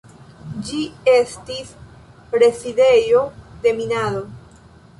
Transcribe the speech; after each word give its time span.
Ĝi 0.69 0.79
estis 1.11 1.75
rezidejo 2.45 3.21
de 3.67 3.77
minado. 3.83 4.27